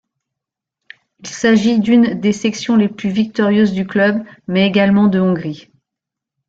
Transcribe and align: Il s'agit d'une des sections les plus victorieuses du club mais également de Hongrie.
Il 1.19 1.27
s'agit 1.27 1.79
d'une 1.79 2.19
des 2.19 2.31
sections 2.33 2.75
les 2.75 2.89
plus 2.89 3.09
victorieuses 3.11 3.71
du 3.73 3.85
club 3.85 4.23
mais 4.47 4.65
également 4.65 5.05
de 5.05 5.19
Hongrie. 5.19 5.69